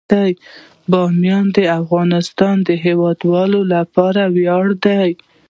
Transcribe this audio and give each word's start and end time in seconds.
بامیان 0.91 1.45
د 1.57 1.59
افغانستان 1.79 2.55
د 2.67 2.69
هیوادوالو 2.85 3.59
لپاره 3.73 4.21
ویاړ 4.35 4.65
دی. 4.85 5.09